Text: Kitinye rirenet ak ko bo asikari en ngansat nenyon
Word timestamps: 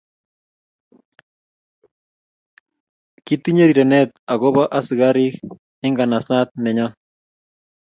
Kitinye 3.25 3.63
rirenet 3.69 4.09
ak 4.31 4.37
ko 4.41 4.47
bo 4.55 4.63
asikari 4.77 5.27
en 5.85 5.91
ngansat 5.93 6.49
nenyon 6.63 6.91